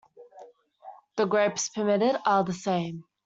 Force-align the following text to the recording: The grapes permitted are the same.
The 1.17 1.25
grapes 1.27 1.69
permitted 1.69 2.19
are 2.25 2.43
the 2.43 2.53
same. 2.53 3.03